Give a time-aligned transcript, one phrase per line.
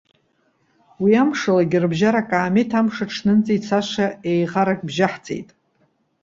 [1.01, 5.49] Уи амшалагьы, рыбжьара акаамеҭ амш аҽнынӡа ицаша еиӷарак бжьаҳҵеит.